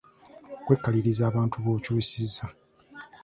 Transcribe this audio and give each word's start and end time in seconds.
Okwekaliriza 0.59 1.23
abantu 1.29 1.55
b’okyusiza 1.63 2.45